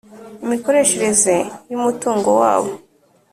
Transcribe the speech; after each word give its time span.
imikoreshereze 0.43 1.35
yu 1.71 1.77
mutungo 1.83 2.29
wabo 2.41 2.71